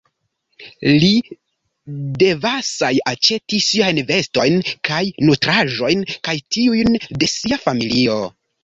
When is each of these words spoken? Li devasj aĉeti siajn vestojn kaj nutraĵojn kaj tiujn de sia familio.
Li 1.03 1.09
devasj 2.23 2.89
aĉeti 3.13 3.61
siajn 3.69 4.03
vestojn 4.11 4.59
kaj 4.91 5.05
nutraĵojn 5.29 6.05
kaj 6.29 6.39
tiujn 6.59 7.01
de 7.25 7.33
sia 7.39 7.65
familio. 7.71 8.23